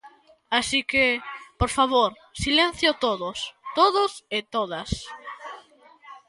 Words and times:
Así 0.59 0.79
que, 0.91 1.05
por 1.59 1.69
favor, 1.77 2.09
silencio 2.43 2.89
todos, 3.05 3.37
todos 3.79 4.11
e 4.37 4.39
todas. 4.55 4.89